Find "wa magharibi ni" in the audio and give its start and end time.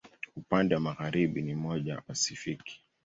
0.75-1.55